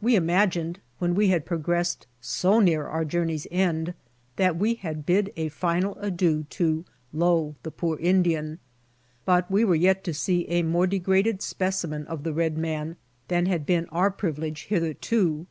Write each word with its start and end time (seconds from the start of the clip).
We 0.00 0.14
IMAGINED 0.14 0.78
when 1.00 1.16
we 1.16 1.26
had 1.30 1.44
progressed 1.44 2.06
so 2.20 2.60
near 2.60 2.86
our 2.86 3.04
journey's 3.04 3.48
end 3.50 3.94
that 4.36 4.54
we 4.56 4.74
had 4.74 5.04
bid 5.04 5.32
a 5.34 5.48
final 5.48 5.98
adieu 5.98 6.44
to 6.50 6.84
"Lo, 7.12 7.56
the 7.64 7.72
poor 7.72 7.98
Indian." 7.98 8.60
But 9.24 9.50
we 9.50 9.64
were 9.64 9.74
yet 9.74 10.04
to 10.04 10.14
see 10.14 10.46
a 10.48 10.62
more 10.62 10.86
degraded 10.86 11.42
specimen 11.42 12.06
of 12.06 12.22
the 12.22 12.32
red 12.32 12.56
man 12.56 12.94
than 13.26 13.46
had 13.46 13.66
been 13.66 13.86
our 13.86 14.12
privilege 14.12 14.66
hitherto. 14.66 15.48